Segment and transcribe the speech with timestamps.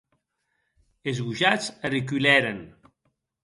[1.11, 2.61] Es gojats arreculèren.